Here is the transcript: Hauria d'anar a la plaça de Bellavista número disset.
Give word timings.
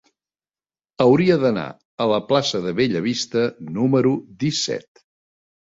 Hauria 1.05 1.35
d'anar 1.43 1.67
a 2.05 2.09
la 2.13 2.19
plaça 2.31 2.65
de 2.65 2.75
Bellavista 2.81 3.47
número 3.79 4.17
disset. 4.47 5.07